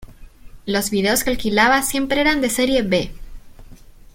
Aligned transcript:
Los 0.65 0.89
vídeos 0.89 1.23
que 1.23 1.29
alquilaba 1.29 1.83
siempre 1.83 2.21
eran 2.21 2.41
de 2.41 2.49
serie 2.49 2.81
B. 2.81 3.11